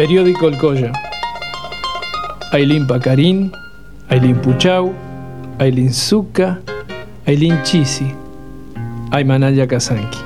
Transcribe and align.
Periódico 0.00 0.48
El 0.48 0.56
Colla. 0.56 0.92
Ailín 2.52 2.86
Pacarín, 2.86 3.52
Ailín 4.08 4.36
Puchau, 4.36 4.94
Ailín 5.58 5.92
Zucca, 5.92 6.62
Ailín 7.26 7.62
Chisi, 7.64 8.10
Aymanaya 9.10 9.68
Kazanki. 9.68 10.16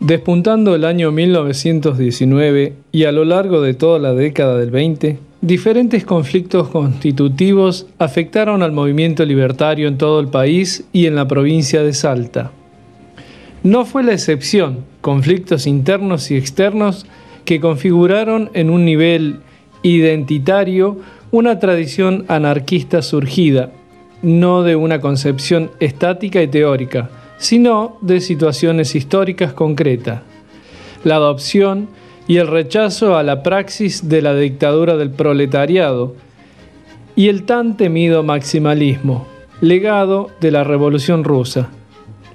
Despuntando 0.00 0.74
el 0.74 0.84
año 0.84 1.12
1919 1.12 2.72
y 2.90 3.04
a 3.04 3.12
lo 3.12 3.24
largo 3.24 3.60
de 3.62 3.74
toda 3.74 4.00
la 4.00 4.12
década 4.12 4.58
del 4.58 4.72
20, 4.72 5.29
diferentes 5.40 6.04
conflictos 6.04 6.68
constitutivos 6.68 7.86
afectaron 7.98 8.62
al 8.62 8.72
movimiento 8.72 9.24
libertario 9.24 9.88
en 9.88 9.98
todo 9.98 10.20
el 10.20 10.28
país 10.28 10.84
y 10.92 11.06
en 11.06 11.14
la 11.14 11.26
provincia 11.26 11.82
de 11.82 11.92
Salta. 11.92 12.52
No 13.62 13.84
fue 13.84 14.02
la 14.02 14.12
excepción, 14.12 14.84
conflictos 15.00 15.66
internos 15.66 16.30
y 16.30 16.36
externos 16.36 17.06
que 17.44 17.60
configuraron 17.60 18.50
en 18.54 18.70
un 18.70 18.84
nivel 18.84 19.40
identitario 19.82 20.98
una 21.30 21.58
tradición 21.58 22.24
anarquista 22.28 23.02
surgida, 23.02 23.70
no 24.22 24.62
de 24.62 24.76
una 24.76 25.00
concepción 25.00 25.70
estática 25.80 26.42
y 26.42 26.48
teórica, 26.48 27.10
sino 27.38 27.96
de 28.02 28.20
situaciones 28.20 28.94
históricas 28.94 29.52
concretas. 29.52 30.22
La 31.04 31.16
adopción 31.16 31.88
y 32.30 32.36
el 32.36 32.46
rechazo 32.46 33.16
a 33.16 33.24
la 33.24 33.42
praxis 33.42 34.08
de 34.08 34.22
la 34.22 34.36
dictadura 34.36 34.96
del 34.96 35.10
proletariado 35.10 36.14
y 37.16 37.26
el 37.26 37.42
tan 37.42 37.76
temido 37.76 38.22
maximalismo, 38.22 39.26
legado 39.60 40.30
de 40.40 40.52
la 40.52 40.62
Revolución 40.62 41.24
rusa. 41.24 41.70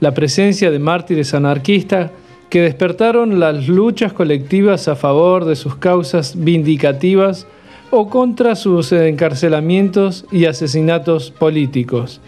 La 0.02 0.14
presencia 0.14 0.70
de 0.70 0.80
mártires 0.80 1.34
anarquistas 1.34 2.12
que 2.50 2.60
despertaron 2.60 3.40
las 3.40 3.70
luchas 3.70 4.12
colectivas 4.12 4.90
a 4.90 4.98
favor 4.98 5.46
de 5.46 5.56
sus 5.56 5.78
causas 5.78 6.36
vindicativas 6.44 7.48
o 7.90 8.10
contra 8.10 8.56
sus 8.56 8.92
encarcelamientos 8.92 10.26
y 10.30 10.44
asesinatos 10.44 11.32
políticos. 11.32 12.20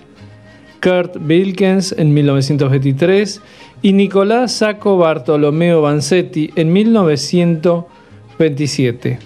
Kurt 0.87 1.17
en 1.19 2.13
1923 2.13 3.41
y 3.81 3.91
Nicolás 3.91 4.53
Sacco 4.53 4.97
Bartolomeo 4.97 5.81
Vanzetti 5.81 6.51
en 6.55 6.71
1927. 6.71 9.19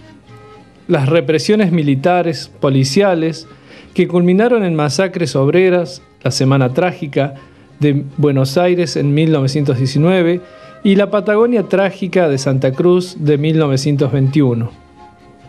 Las 0.87 1.07
represiones 1.07 1.71
militares, 1.71 2.51
policiales, 2.59 3.47
que 3.93 4.07
culminaron 4.07 4.63
en 4.63 4.73
masacres 4.73 5.35
obreras, 5.35 6.01
la 6.23 6.31
Semana 6.31 6.73
Trágica 6.73 7.35
de 7.79 8.05
Buenos 8.17 8.57
Aires 8.57 8.95
en 8.95 9.13
1919 9.13 10.41
y 10.83 10.95
la 10.95 11.11
Patagonia 11.11 11.69
Trágica 11.69 12.27
de 12.27 12.39
Santa 12.39 12.71
Cruz 12.71 13.17
de 13.19 13.37
1921. 13.37 14.71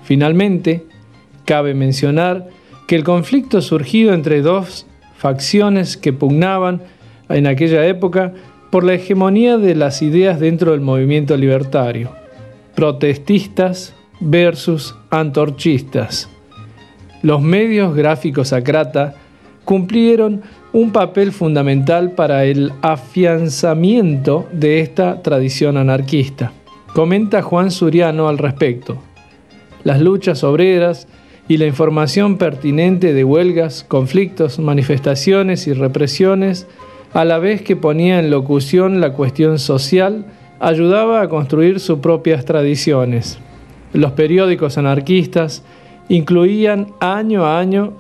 Finalmente, 0.04 0.84
cabe 1.47 1.72
mencionar 1.72 2.50
que 2.86 2.97
el 2.97 3.04
conflicto 3.04 3.62
surgido 3.62 4.12
entre 4.12 4.42
dos 4.42 4.84
facciones 5.22 5.97
que 5.97 6.12
pugnaban 6.12 6.83
en 7.28 7.47
aquella 7.47 7.87
época 7.87 8.33
por 8.71 8.83
la 8.83 8.94
hegemonía 8.94 9.56
de 9.56 9.77
las 9.77 10.03
ideas 10.03 10.41
dentro 10.41 10.72
del 10.72 10.81
movimiento 10.81 11.37
libertario, 11.37 12.10
protestistas 12.75 13.94
versus 14.19 14.97
antorchistas. 15.10 16.28
Los 17.22 17.41
medios 17.41 17.94
gráficos 17.94 18.53
Acrata 18.53 19.15
cumplieron 19.65 20.43
un 20.72 20.91
papel 20.91 21.31
fundamental 21.31 22.10
para 22.16 22.44
el 22.44 22.72
afianzamiento 22.83 24.49
de 24.50 24.81
esta 24.81 25.22
tradición 25.22 25.77
anarquista. 25.77 26.50
Comenta 26.94 27.43
Juan 27.43 27.71
Suriano 27.71 28.27
al 28.27 28.39
respecto. 28.39 28.99
Las 29.84 30.00
luchas 30.00 30.43
obreras 30.43 31.06
y 31.48 31.56
la 31.56 31.66
información 31.66 32.38
pertinente 32.38 33.12
de 33.12 33.25
huelgas, 33.25 33.84
conflictos, 33.86 34.58
manifestaciones 34.58 35.66
y 35.66 35.72
represiones, 35.72 36.66
a 37.12 37.25
la 37.25 37.38
vez 37.38 37.62
que 37.62 37.76
ponía 37.76 38.19
en 38.19 38.30
locución 38.30 39.00
la 39.00 39.12
cuestión 39.12 39.58
social, 39.58 40.25
ayudaba 40.60 41.20
a 41.20 41.28
construir 41.28 41.80
sus 41.80 41.98
propias 41.98 42.44
tradiciones. 42.44 43.38
Los 43.92 44.12
periódicos 44.12 44.78
anarquistas 44.78 45.64
incluían 46.08 46.88
año 47.00 47.44
a 47.44 47.59
año 47.59 47.92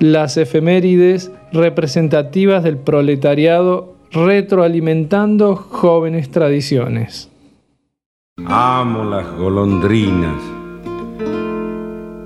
las 0.00 0.36
efemérides 0.36 1.30
representativas 1.52 2.62
del 2.64 2.78
proletariado 2.78 3.94
retroalimentando 4.10 5.54
jóvenes 5.56 6.30
tradiciones. 6.30 7.30
Amo 8.46 9.04
las 9.04 9.30
golondrinas 9.36 10.57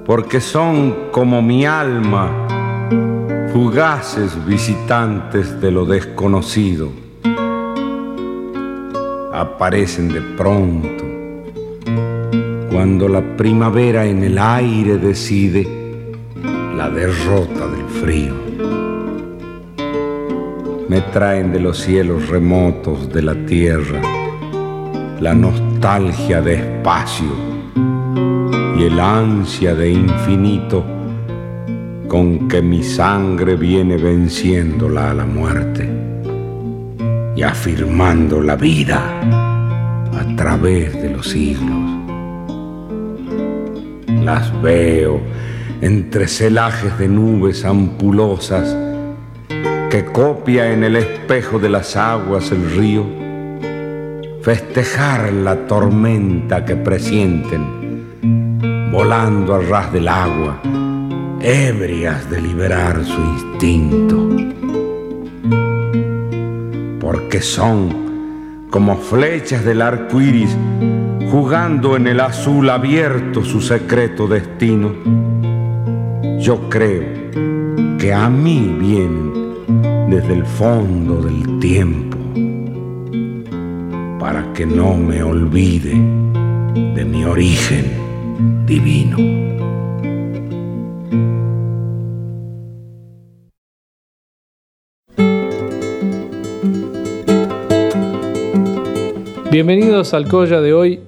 porque 0.05 0.41
son 0.41 1.11
como 1.13 1.41
mi 1.43 1.65
alma, 1.65 2.29
fugaces 3.53 4.45
visitantes 4.47 5.61
de 5.61 5.71
lo 5.71 5.85
desconocido. 5.85 6.91
Aparecen 9.33 10.13
de 10.13 10.21
pronto, 10.21 11.05
cuando 12.71 13.09
la 13.09 13.37
primavera 13.37 14.05
en 14.05 14.25
el 14.25 14.39
aire 14.39 14.99
decide 14.99 15.69
la 16.77 16.91
derrota 16.91 17.69
del 17.69 17.87
frío. 18.01 18.35
Me 20.89 21.01
traen 21.13 21.53
de 21.53 21.61
los 21.61 21.79
cielos 21.79 22.29
remotos 22.29 23.11
de 23.13 23.23
la 23.23 23.35
tierra 23.47 24.01
la 25.21 25.33
nostalgia 25.35 26.43
de 26.43 26.55
espacio 26.55 27.52
el 28.87 28.99
ansia 28.99 29.77
de 29.77 29.93
infinito 29.93 30.85
con 32.09 32.49
que 32.49 32.61
mi 32.61 32.83
sangre 32.83 33.55
viene 33.55 33.97
venciéndola 33.97 35.13
a 35.13 35.15
la 35.15 35.25
muerte 35.25 35.89
y 37.37 37.43
afirmando 37.43 38.41
la 38.41 38.57
vida 38.57 39.21
a 40.13 40.37
través 40.37 41.01
de 41.01 41.11
los 41.11 41.29
siglos. 41.29 41.79
Las 44.25 44.61
veo 44.63 45.21
entre 45.81 46.27
celajes 46.27 46.99
de 46.99 47.07
nubes 47.07 47.65
ampulosas 47.65 48.77
que 49.91 50.05
copia 50.13 50.73
en 50.73 50.83
el 50.83 50.97
espejo 50.97 51.61
de 51.61 51.69
las 51.69 51.97
aguas 51.97 52.51
el 52.51 52.69
río, 52.73 53.07
festejar 54.43 55.33
la 55.33 55.69
tormenta 55.69 56.65
que 56.65 56.75
presienten 56.75 57.82
volando 58.93 59.55
al 59.55 59.67
ras 59.69 59.91
del 59.91 60.07
agua, 60.07 60.61
ebrias 61.41 62.29
de 62.29 62.43
liberar 62.43 63.03
su 63.03 63.19
instinto. 63.19 64.29
Porque 67.01 67.41
son 67.41 68.67
como 68.69 68.97
flechas 68.99 69.65
del 69.65 69.81
arco 69.81 70.21
iris, 70.21 70.55
jugando 71.31 71.97
en 71.97 72.07
el 72.07 72.21
azul 72.21 72.69
abierto 72.69 73.43
su 73.43 73.63
secreto 73.63 74.29
destino. 74.29 74.93
Yo 76.39 76.69
creo 76.69 77.31
que 77.99 78.13
a 78.13 78.29
mí 78.29 78.77
vienen 78.79 79.33
desde 80.11 80.35
el 80.35 80.45
fondo 80.45 81.23
del 81.23 81.59
tiempo, 81.61 82.19
para 84.19 84.53
que 84.53 84.67
no 84.67 84.95
me 84.99 85.23
olvide 85.23 85.95
de 86.95 87.05
mi 87.07 87.25
origen 87.25 88.02
divino. 88.67 89.17
Bienvenidos 99.51 100.15
al 100.15 100.29
Colla 100.29 100.61
de 100.61 100.73
hoy. 100.73 101.01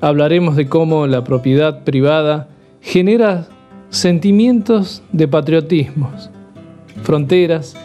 Hablaremos 0.00 0.54
de 0.54 0.68
cómo 0.68 1.06
la 1.08 1.24
propiedad 1.24 1.82
privada 1.82 2.48
genera 2.80 3.48
sentimientos 3.90 5.02
de 5.12 5.26
patriotismos, 5.26 6.30
fronteras 7.02 7.76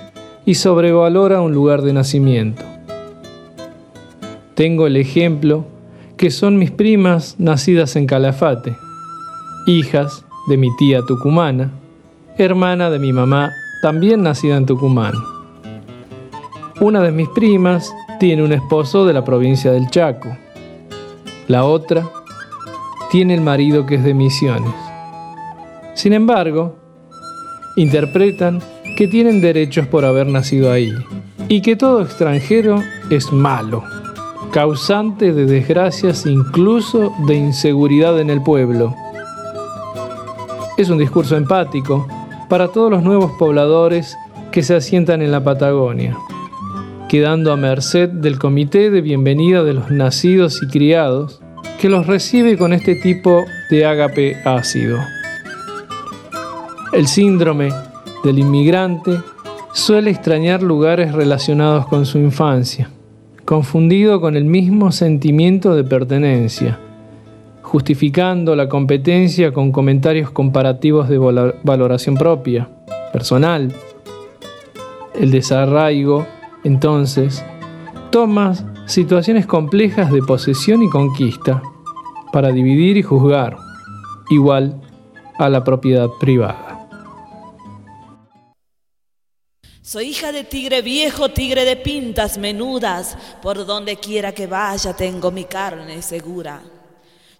y 0.46 0.56
sobrevalora 0.56 1.42
un 1.42 1.54
lugar 1.54 1.82
de 1.82 1.94
nacimiento. 1.94 2.62
Tengo 4.54 4.86
el 4.86 4.98
ejemplo 4.98 5.66
que 6.24 6.32
son 6.32 6.58
mis 6.58 6.72
primas 6.72 7.36
nacidas 7.38 7.98
en 7.98 8.08
Calafate, 8.08 8.78
hijas 9.66 10.24
de 10.48 10.56
mi 10.56 10.74
tía 10.78 11.02
tucumana, 11.06 11.74
hermana 12.38 12.90
de 12.90 12.98
mi 12.98 13.12
mamá, 13.12 13.52
también 13.82 14.24
nacida 14.24 14.56
en 14.56 14.66
Tucumán. 14.66 15.12
Una 16.80 17.02
de 17.02 17.12
mis 17.12 17.28
primas 17.28 17.94
tiene 18.22 18.42
un 18.42 18.54
esposo 18.54 19.06
de 19.06 19.12
la 19.12 19.26
provincia 19.26 19.74
del 19.74 19.90
Chaco. 19.90 20.30
La 21.50 21.66
otra 21.66 22.10
tiene 23.12 23.34
el 23.34 23.42
marido 23.42 23.86
que 23.86 23.96
es 23.96 24.04
de 24.06 24.14
Misiones. 24.14 24.76
Sin 25.94 26.14
embargo, 26.14 26.78
Interpretan 27.76 28.62
que 28.96 29.10
tienen 29.10 29.42
derechos 29.42 29.88
por 29.88 30.06
haber 30.06 30.28
nacido 30.28 30.72
ahí 30.72 30.94
y 31.50 31.62
que 31.62 31.76
todo 31.76 32.02
extranjero 32.02 32.82
es 33.10 33.34
malo, 33.34 33.84
causante 34.54 35.34
de 35.34 35.48
desgracias 35.48 36.28
incluso 36.28 37.12
de 37.26 37.34
inseguridad 37.34 38.20
en 38.20 38.30
el 38.30 38.44
pueblo. 38.44 38.96
Es 40.78 40.92
un 40.92 41.00
discurso 41.00 41.36
empático 41.36 42.08
para 42.50 42.68
todos 42.68 42.92
los 42.92 43.02
nuevos 43.02 43.32
pobladores 43.40 44.16
que 44.52 44.62
se 44.62 44.76
asientan 44.76 45.24
en 45.24 45.32
la 45.32 45.44
Patagonia, 45.44 46.16
quedando 47.10 47.52
a 47.52 47.58
merced 47.58 48.10
del 48.10 48.38
comité 48.38 48.92
de 48.92 49.02
bienvenida 49.02 49.64
de 49.64 49.74
los 49.74 49.90
nacidos 49.90 50.62
y 50.62 50.68
criados 50.68 51.42
que 51.82 51.90
los 51.90 52.06
recibe 52.06 52.56
con 52.56 52.74
este 52.74 52.94
tipo 52.94 53.46
de 53.72 53.88
ágape 53.88 54.38
ácido. 54.46 55.00
El 56.92 57.08
síndrome 57.08 57.74
del 58.24 58.38
inmigrante 58.38 59.18
suele 59.74 60.12
extrañar 60.12 60.62
lugares 60.62 61.12
relacionados 61.12 61.88
con 61.88 62.06
su 62.06 62.20
infancia, 62.20 62.92
confundido 63.46 64.22
con 64.22 64.36
el 64.38 64.46
mismo 64.46 64.92
sentimiento 64.92 65.76
de 65.76 65.84
pertenencia, 65.84 66.80
justificando 67.62 68.56
la 68.56 68.70
competencia 68.70 69.52
con 69.52 69.72
comentarios 69.72 70.32
comparativos 70.32 71.10
de 71.10 71.18
valoración 71.64 72.16
propia, 72.16 72.70
personal. 73.12 73.74
El 75.14 75.32
desarraigo, 75.32 76.26
entonces, 76.64 77.44
toma 78.12 78.54
situaciones 78.86 79.46
complejas 79.46 80.12
de 80.12 80.22
posesión 80.22 80.84
y 80.84 80.90
conquista 80.90 81.62
para 82.32 82.52
dividir 82.52 82.98
y 82.98 83.04
juzgar, 83.04 83.58
igual 84.30 84.82
a 85.38 85.50
la 85.50 85.64
propiedad 85.64 86.10
privada. 86.20 86.73
Soy 89.86 90.12
hija 90.12 90.32
de 90.32 90.46
tigre 90.46 90.82
viejo, 90.82 91.28
tigre 91.28 91.66
de 91.66 91.76
pintas 91.76 92.38
menudas, 92.38 93.18
por 93.42 93.66
donde 93.66 93.98
quiera 93.98 94.32
que 94.32 94.48
vaya 94.48 94.96
tengo 94.96 95.30
mi 95.30 95.44
carne 95.44 96.02
segura. 96.02 96.62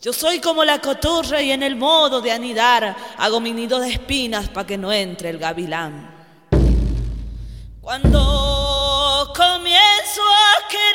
Yo 0.02 0.12
soy 0.12 0.42
como 0.42 0.66
la 0.66 0.80
cotorra 0.82 1.42
y 1.42 1.52
en 1.52 1.64
el 1.64 1.78
modo 1.78 2.20
de 2.20 2.34
anidar 2.34 2.98
hago 3.18 3.40
mi 3.40 3.54
nido 3.54 3.80
de 3.80 3.92
espinas 3.92 4.50
para 4.50 4.68
que 4.68 4.78
no 4.78 4.92
entre 4.92 5.30
el 5.30 5.38
gavilán. 5.38 6.14
Cuando 7.80 9.32
comienzo 9.34 10.22
a 10.22 10.68
querer, 10.68 10.94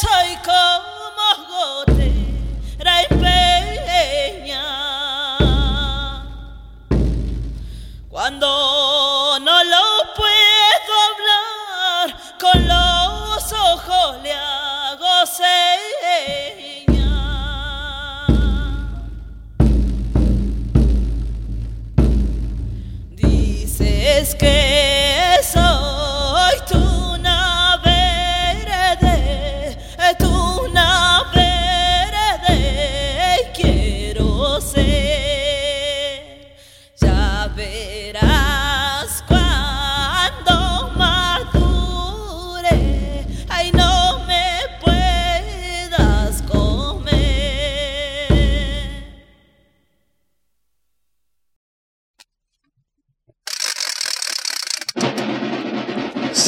soy 0.00 0.36
como 0.42 0.63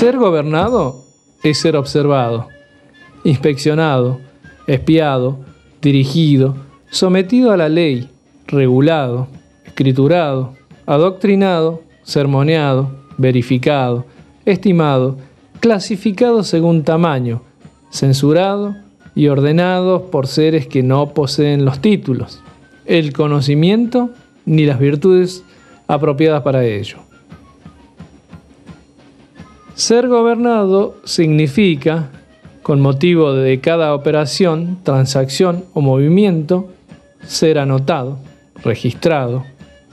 Ser 0.07 0.19
gobernado 0.19 1.05
es 1.43 1.59
ser 1.59 1.75
observado, 1.75 2.47
inspeccionado, 3.25 4.21
espiado, 4.69 5.41
dirigido, 5.83 6.55
sometido 6.89 7.51
a 7.51 7.57
la 7.57 7.69
ley, 7.69 8.09
regulado, 8.47 9.27
escriturado, 9.65 10.55
adoctrinado, 10.87 11.83
sermoneado, 12.05 12.89
verificado, 13.19 14.07
estimado, 14.45 15.17
clasificado 15.59 16.45
según 16.45 16.85
tamaño, 16.85 17.43
censurado 17.91 18.77
y 19.17 19.27
ordenado 19.27 20.09
por 20.13 20.29
seres 20.29 20.69
que 20.69 20.85
no 20.85 21.15
poseen 21.15 21.65
los 21.65 21.81
títulos, 21.81 22.41
el 22.85 23.13
conocimiento 23.13 24.11
ni 24.45 24.67
las 24.67 24.79
virtudes 24.79 25.43
apropiadas 25.89 26.43
para 26.43 26.65
ello. 26.65 27.06
Ser 29.77 30.09
gobernado 30.09 30.95
significa, 31.05 32.09
con 32.63 32.81
motivo 32.81 33.35
de 33.35 33.61
cada 33.61 33.95
operación, 33.95 34.79
transacción 34.83 35.67
o 35.75 35.83
movimiento, 35.83 36.71
ser 37.27 37.59
anotado, 37.59 38.17
registrado, 38.65 39.45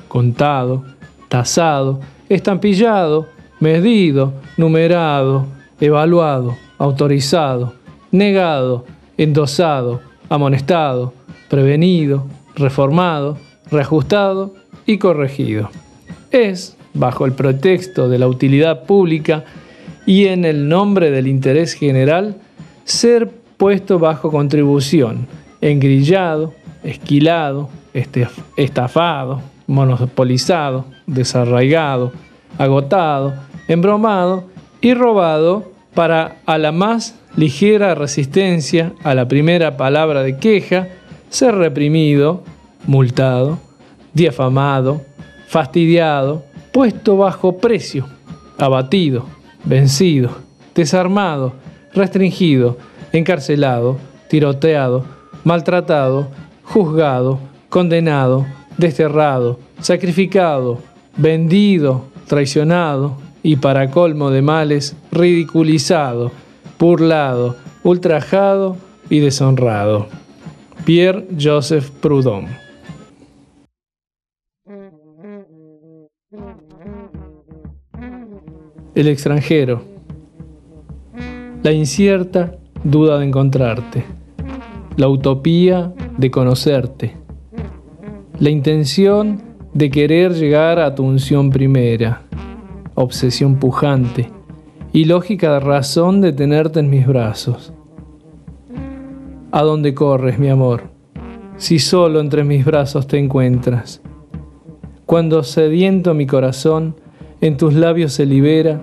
contado, 0.07 0.85
tasado, 1.27 1.99
estampillado, 2.29 3.27
medido, 3.59 4.31
numerado, 4.55 5.47
evaluado, 5.81 6.55
autorizado, 6.77 7.73
negado, 8.09 8.85
endosado, 9.17 9.99
amonestado, 10.29 11.13
prevenido, 11.49 12.25
reformado, 12.55 13.37
reajustado 13.69 14.53
y 14.85 14.97
corregido. 14.97 15.69
Es, 16.31 16.77
bajo 16.93 17.25
el 17.25 17.33
pretexto 17.33 18.07
de 18.07 18.17
la 18.17 18.29
utilidad 18.29 18.85
pública, 18.85 19.43
y 20.05 20.27
en 20.27 20.45
el 20.45 20.67
nombre 20.67 21.11
del 21.11 21.27
interés 21.27 21.73
general 21.73 22.35
ser 22.83 23.29
puesto 23.57 23.99
bajo 23.99 24.31
contribución, 24.31 25.27
engrillado, 25.61 26.53
esquilado, 26.83 27.69
estafado, 28.57 29.41
monopolizado, 29.67 30.85
desarraigado, 31.07 32.11
agotado, 32.57 33.33
embromado 33.67 34.49
y 34.81 34.93
robado 34.93 35.71
para 35.93 36.37
a 36.45 36.57
la 36.57 36.71
más 36.71 37.15
ligera 37.35 37.95
resistencia 37.95 38.93
a 39.03 39.15
la 39.15 39.27
primera 39.27 39.77
palabra 39.77 40.23
de 40.23 40.37
queja 40.37 40.89
ser 41.29 41.55
reprimido, 41.55 42.43
multado, 42.85 43.59
diafamado, 44.13 45.01
fastidiado, 45.47 46.43
puesto 46.71 47.17
bajo 47.17 47.57
precio, 47.57 48.07
abatido, 48.57 49.25
vencido, 49.63 50.29
desarmado, 50.75 51.53
restringido, 51.93 52.77
encarcelado, 53.11 53.97
tiroteado, 54.29 55.05
maltratado, 55.43 56.29
juzgado, 56.63 57.39
condenado, 57.69 58.45
desterrado, 58.77 59.59
sacrificado, 59.79 60.79
vendido, 61.17 62.05
traicionado 62.27 63.17
y 63.43 63.57
para 63.57 63.91
colmo 63.91 64.31
de 64.31 64.41
males, 64.41 64.95
ridiculizado, 65.11 66.31
burlado, 66.79 67.55
ultrajado 67.83 68.77
y 69.09 69.19
deshonrado. 69.19 70.07
Pierre 70.85 71.27
Joseph 71.39 71.89
Proudhon 72.01 72.62
El 78.95 79.07
extranjero. 79.07 79.81
La 81.63 81.71
incierta 81.71 82.57
duda 82.83 83.17
de 83.17 83.25
encontrarte. 83.25 84.05
La 84.97 85.07
utopía 85.07 85.91
de 86.15 86.29
conocerte. 86.29 87.17
La 88.37 88.51
intención 88.51 89.41
de 89.73 89.89
querer 89.89 90.35
llegar 90.35 90.77
a 90.77 90.93
tu 90.93 91.03
unción 91.05 91.49
primera. 91.49 92.21
Obsesión 92.93 93.55
pujante. 93.55 94.29
Y 94.91 95.05
lógica 95.05 95.59
razón 95.59 96.21
de 96.21 96.31
tenerte 96.31 96.79
en 96.79 96.91
mis 96.91 97.07
brazos. 97.07 97.73
¿A 99.51 99.63
dónde 99.63 99.95
corres, 99.95 100.37
mi 100.37 100.49
amor? 100.49 100.83
Si 101.57 101.79
solo 101.79 102.19
entre 102.19 102.43
mis 102.43 102.63
brazos 102.63 103.07
te 103.07 103.17
encuentras. 103.17 104.03
Cuando 105.07 105.41
sediento 105.41 106.13
mi 106.13 106.27
corazón, 106.27 106.95
en 107.43 107.57
tus 107.57 107.73
labios 107.73 108.13
se 108.13 108.25
libera, 108.25 108.81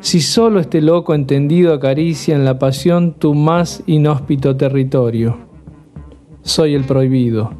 si 0.00 0.20
solo 0.20 0.58
este 0.58 0.82
loco 0.82 1.14
entendido 1.14 1.72
acaricia 1.72 2.34
en 2.34 2.44
la 2.44 2.58
pasión 2.58 3.14
tu 3.14 3.34
más 3.34 3.84
inhóspito 3.86 4.56
territorio. 4.56 5.38
Soy 6.42 6.74
el 6.74 6.82
prohibido, 6.82 7.52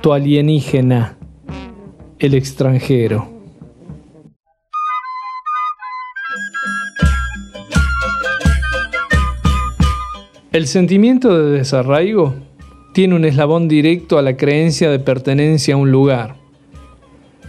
tu 0.00 0.12
alienígena, 0.12 1.16
el 2.18 2.34
extranjero. 2.34 3.28
El 10.50 10.66
sentimiento 10.66 11.40
de 11.40 11.58
desarraigo 11.58 12.34
tiene 12.94 13.14
un 13.14 13.24
eslabón 13.24 13.68
directo 13.68 14.18
a 14.18 14.22
la 14.22 14.36
creencia 14.36 14.90
de 14.90 14.98
pertenencia 14.98 15.74
a 15.74 15.78
un 15.78 15.92
lugar. 15.92 16.45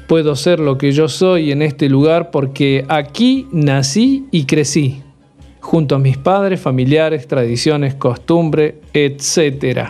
Puedo 0.08 0.36
ser 0.38 0.62
lo 0.62 0.78
que 0.78 0.94
yo 0.94 1.10
soy 1.10 1.52
en 1.52 1.62
este 1.62 1.90
lugar 1.90 2.32
porque 2.32 2.86
aquí 2.88 3.48
nací 3.52 4.26
y 4.32 4.46
crecí, 4.46 5.02
junto 5.60 5.96
a 5.96 6.00
mis 6.00 6.18
padres, 6.18 6.62
familiares, 6.62 7.28
tradiciones, 7.28 7.96
costumbres, 7.96 8.76
etc. 8.94 9.90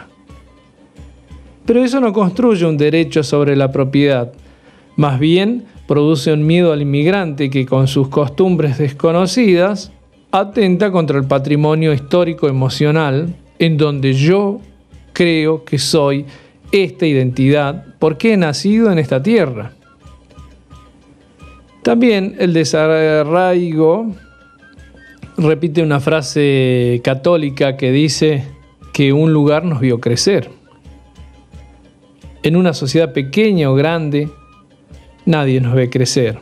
Pero 1.65 1.83
eso 1.83 1.99
no 1.99 2.13
construye 2.13 2.65
un 2.65 2.77
derecho 2.77 3.21
sobre 3.21 3.55
la 3.55 3.71
propiedad, 3.71 4.33
más 4.95 5.19
bien 5.19 5.65
produce 5.87 6.33
un 6.33 6.45
miedo 6.45 6.73
al 6.73 6.81
inmigrante 6.81 7.51
que 7.51 7.67
con 7.67 7.87
sus 7.87 8.09
costumbres 8.09 8.79
desconocidas 8.79 9.91
atenta 10.31 10.91
contra 10.91 11.17
el 11.17 11.25
patrimonio 11.25 11.93
histórico 11.93 12.47
emocional 12.47 13.35
en 13.59 13.77
donde 13.77 14.13
yo 14.13 14.59
creo 15.13 15.63
que 15.63 15.77
soy 15.77 16.25
esta 16.71 17.05
identidad 17.05 17.85
porque 17.99 18.33
he 18.33 18.37
nacido 18.37 18.91
en 18.91 18.99
esta 18.99 19.21
tierra. 19.21 19.76
También 21.87 22.35
el 22.37 22.51
desarraigo 22.51 24.13
repite 25.37 25.81
una 25.81 26.01
frase 26.01 26.99
católica 27.01 27.77
que 27.77 27.93
dice 27.93 28.43
que 28.91 29.13
un 29.13 29.31
lugar 29.31 29.63
nos 29.63 29.79
vio 29.79 30.01
crecer. 30.01 30.49
En 32.43 32.57
una 32.57 32.73
sociedad 32.73 33.13
pequeña 33.13 33.71
o 33.71 33.75
grande, 33.75 34.27
nadie 35.25 35.61
nos 35.61 35.75
ve 35.75 35.89
crecer, 35.89 36.39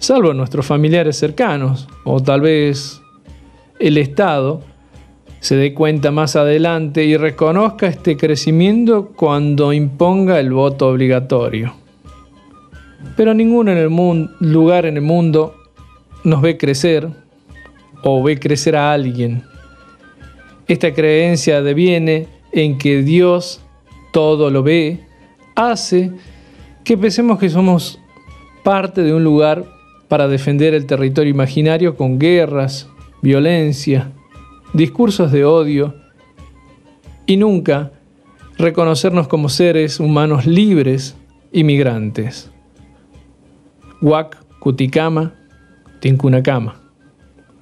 salvo 0.00 0.34
nuestros 0.34 0.66
familiares 0.66 1.16
cercanos 1.16 1.86
o 2.02 2.18
tal 2.18 2.40
vez 2.40 3.00
el 3.78 3.98
Estado 3.98 4.62
se 5.38 5.54
dé 5.54 5.74
cuenta 5.74 6.10
más 6.10 6.34
adelante 6.34 7.04
y 7.04 7.16
reconozca 7.16 7.86
este 7.86 8.16
crecimiento 8.16 9.12
cuando 9.14 9.72
imponga 9.72 10.40
el 10.40 10.52
voto 10.52 10.88
obligatorio. 10.88 11.81
Pero 13.16 13.34
ninguno 13.34 13.72
en 13.72 13.78
el 13.78 13.90
lugar 14.40 14.86
en 14.86 14.96
el 14.96 15.02
mundo 15.02 15.54
nos 16.24 16.40
ve 16.40 16.56
crecer 16.56 17.08
o 18.02 18.22
ve 18.22 18.38
crecer 18.38 18.76
a 18.76 18.92
alguien. 18.92 19.42
Esta 20.68 20.92
creencia 20.92 21.62
deviene 21.62 22.28
en 22.52 22.78
que 22.78 23.02
Dios 23.02 23.60
todo 24.12 24.50
lo 24.50 24.62
ve, 24.62 25.00
hace 25.54 26.12
que 26.84 26.96
pensemos 26.96 27.38
que 27.38 27.48
somos 27.48 27.98
parte 28.62 29.02
de 29.02 29.14
un 29.14 29.24
lugar 29.24 29.64
para 30.08 30.28
defender 30.28 30.74
el 30.74 30.86
territorio 30.86 31.30
imaginario 31.30 31.96
con 31.96 32.18
guerras, 32.18 32.88
violencia, 33.22 34.12
discursos 34.72 35.32
de 35.32 35.44
odio 35.44 35.94
y 37.26 37.36
nunca 37.36 37.92
reconocernos 38.58 39.26
como 39.26 39.48
seres 39.48 39.98
humanos 40.00 40.46
libres 40.46 41.16
y 41.50 41.64
migrantes. 41.64 42.51
Huac, 44.02 44.36
Cuticama, 44.58 45.32
Tincunacama. 46.00 46.74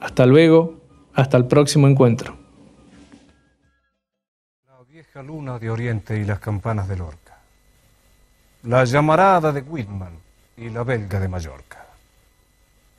Hasta 0.01 0.25
luego, 0.25 0.81
hasta 1.13 1.37
el 1.37 1.45
próximo 1.45 1.87
encuentro. 1.87 2.35
La 4.67 4.83
vieja 4.91 5.23
luna 5.23 5.59
de 5.59 5.69
Oriente 5.69 6.19
y 6.19 6.25
las 6.25 6.41
campanas 6.41 6.89
de 6.89 6.97
Lorca. 6.97 7.39
La 8.63 8.85
llamarada 8.85 9.53
de 9.53 9.61
Whitman 9.61 10.15
y 10.57 10.71
la 10.71 10.83
belga 10.83 11.21
de 11.21 11.29
Mallorca. 11.29 11.87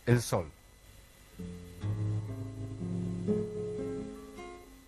El 0.05 0.21
sol 0.21 0.45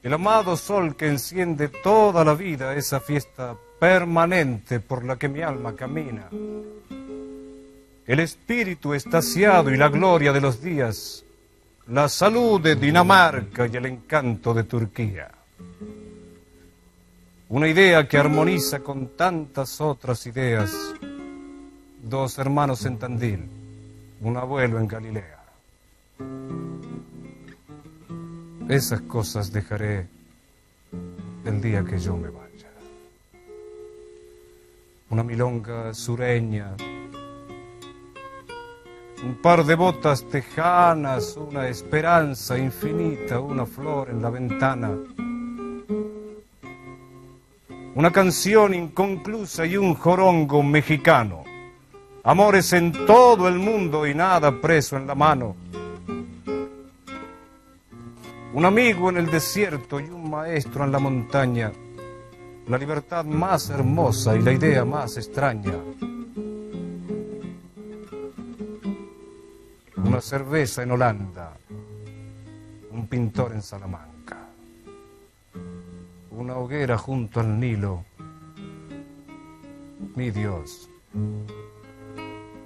El 0.04 0.14
amado 0.14 0.58
sol 0.58 0.98
que 0.98 1.08
enciende 1.08 1.70
toda 1.70 2.26
la 2.26 2.36
vida 2.36 2.76
esa 2.76 3.00
fiesta 3.00 3.56
permanente 3.80 4.82
por 4.82 5.06
la 5.06 5.16
que 5.16 5.30
mi 5.30 5.42
alma 5.42 5.78
camina. 5.78 6.30
El 8.06 8.20
espíritu 8.20 8.94
estaciado 8.94 9.72
y 9.72 9.78
la 9.78 9.88
gloria 9.88 10.34
de 10.34 10.42
los 10.42 10.62
días, 10.62 11.24
la 11.88 12.10
salud 12.10 12.60
de 12.60 12.76
Dinamarca 12.76 13.66
y 13.68 13.78
el 13.78 13.86
encanto 13.86 14.54
de 14.54 14.66
Turquía. 14.66 15.32
Una 17.48 17.68
idea 17.68 18.08
que 18.08 18.18
armoniza 18.18 18.80
con 18.80 19.16
tantas 19.16 19.80
otras 19.80 20.26
ideas. 20.28 20.72
Dos 22.02 22.38
hermanos 22.40 22.86
en 22.86 22.98
Tandil, 22.98 23.48
un 24.22 24.38
abuelo 24.38 24.80
en 24.80 24.88
Galilea. 24.88 25.44
Esas 28.68 29.02
cosas 29.02 29.52
dejaré 29.52 30.08
el 31.46 31.62
día 31.62 31.84
que 31.84 32.00
yo 32.00 32.18
me 32.18 32.30
vaya. 32.30 32.70
Una 35.10 35.24
milonga 35.24 35.94
sureña, 35.94 36.76
un 39.24 39.36
par 39.36 39.64
de 39.64 39.76
botas 39.76 40.26
tejanas, 40.26 41.38
una 41.38 41.70
esperanza 41.70 42.58
infinita, 42.58 43.40
una 43.40 43.66
flor 43.66 44.10
en 44.10 44.22
la 44.22 44.30
ventana, 44.30 44.92
una 47.96 48.12
canción 48.12 48.74
inconclusa 48.74 49.66
y 49.66 49.78
un 49.78 49.94
jorongo 49.94 50.62
mexicano, 50.62 51.44
amores 52.24 52.74
en 52.74 52.92
todo 52.92 53.48
el 53.48 53.60
mundo 53.60 54.06
y 54.06 54.14
nada 54.14 54.60
preso 54.60 54.98
en 54.98 55.08
la 55.08 55.16
mano. 55.16 55.56
Un 58.54 58.66
amigo 58.66 59.10
en 59.10 59.18
el 59.18 59.32
desierto 59.32 60.00
y 60.02 60.04
un 60.04 60.30
maestro 60.30 60.84
en 60.84 60.92
la 60.92 61.00
montaña, 61.00 61.72
la 62.68 62.78
libertad 62.78 63.24
más 63.24 63.70
hermosa 63.70 64.36
y 64.36 64.42
la 64.42 64.52
idea 64.52 64.84
más 64.84 65.16
extraña. 65.18 65.74
Una 70.14 70.22
cerveza 70.22 70.84
en 70.84 70.92
Holanda, 70.92 71.54
un 72.92 73.08
pintor 73.08 73.52
en 73.52 73.64
Salamanca, 73.64 74.48
una 76.30 76.56
hoguera 76.56 77.00
junto 77.00 77.40
al 77.40 77.60
Nilo, 77.60 78.06
mi 80.14 80.30
Dios, 80.30 80.88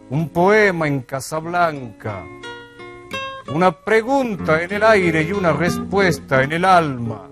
un 0.09 0.27
poema 0.27 0.89
en 0.89 1.03
Casablanca, 1.03 2.25
una 3.53 3.71
pregunta 3.71 4.61
en 4.61 4.73
el 4.73 4.83
aire 4.83 5.21
y 5.21 5.31
una 5.31 5.53
respuesta 5.53 6.43
en 6.43 6.51
el 6.51 6.65
alma. 6.65 7.29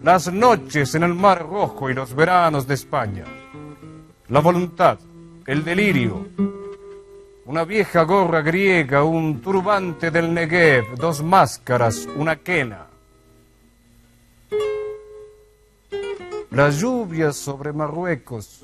Las 0.00 0.32
noches 0.32 0.94
en 0.94 1.02
el 1.02 1.14
Mar 1.14 1.44
Rojo 1.44 1.90
y 1.90 1.94
los 1.94 2.14
veranos 2.14 2.68
de 2.68 2.74
España. 2.74 3.24
La 4.28 4.38
voluntad, 4.38 5.00
el 5.44 5.64
delirio. 5.64 6.24
Una 7.46 7.64
vieja 7.64 8.02
gorra 8.02 8.42
griega, 8.42 9.04
un 9.04 9.40
turbante 9.40 10.10
del 10.10 10.34
Negev, 10.34 10.96
dos 10.96 11.22
máscaras, 11.22 12.06
una 12.16 12.36
quena. 12.36 12.86
La 16.50 16.70
lluvia 16.70 17.32
sobre 17.32 17.72
Marruecos. 17.72 18.62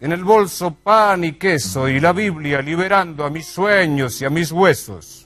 En 0.00 0.12
el 0.12 0.24
bolso 0.24 0.74
pan 0.74 1.24
y 1.24 1.32
queso 1.32 1.88
y 1.88 2.00
la 2.00 2.12
Biblia 2.12 2.60
liberando 2.60 3.24
a 3.24 3.30
mis 3.30 3.46
sueños 3.46 4.20
y 4.20 4.24
a 4.24 4.30
mis 4.30 4.52
huesos 4.52 5.24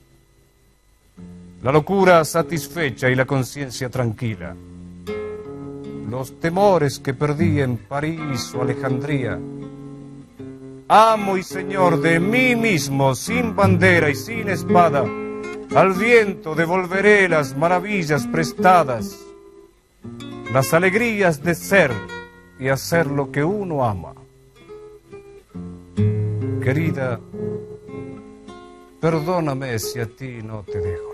la 1.62 1.73
locura 1.73 2.25
satisfecha 2.25 3.11
y 3.11 3.16
la 3.16 3.25
conciencia 3.25 3.90
tranquila, 3.90 4.54
los 6.09 6.38
temores 6.38 7.00
que 7.00 7.14
perdí 7.14 7.61
en 7.61 7.78
París 7.78 8.54
o 8.54 8.62
Alejandría. 8.62 9.38
Amo 10.90 11.37
y 11.37 11.42
señor 11.42 12.00
de 12.00 12.18
mí 12.18 12.57
mismo, 12.57 13.14
sin 13.14 13.54
bandera 13.54 14.09
y 14.09 14.14
sin 14.14 14.49
espada, 14.49 15.04
al 15.75 15.92
viento 15.92 16.54
devolveré 16.54 17.28
las 17.28 17.54
maravillas 17.54 18.26
prestadas, 18.26 19.18
las 20.50 20.73
alegrías 20.73 21.42
de 21.42 21.54
ser 21.54 21.92
y 22.59 22.68
hacer 22.68 23.07
lo 23.07 23.30
que 23.30 23.45
uno 23.45 23.85
ama. 23.85 24.14
Querida, 26.62 27.21
perdóname 28.99 29.78
si 29.78 30.00
a 30.00 30.07
ti 30.07 30.38
no 30.42 30.62
te 30.62 30.80
dejo 30.80 31.08